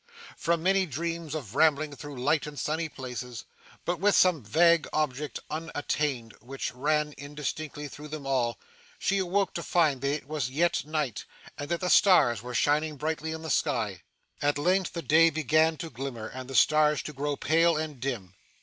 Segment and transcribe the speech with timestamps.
[0.35, 3.45] From many dreams of rambling through light and sunny places,
[3.85, 8.57] but with some vague object unattained which ran indistinctly through them all,
[8.97, 11.25] she awoke to find that it was yet night,
[11.55, 14.01] and that the stars were shining brightly in the sky.
[14.41, 18.33] At length, the day began to glimmer, and the stars to grow pale and dim.